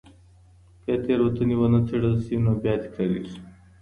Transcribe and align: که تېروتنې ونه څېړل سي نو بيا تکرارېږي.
که 0.83 0.93
تېروتنې 1.03 1.55
ونه 1.57 1.79
څېړل 1.87 2.15
سي 2.25 2.35
نو 2.43 2.51
بيا 2.63 2.73
تکرارېږي. 2.83 3.37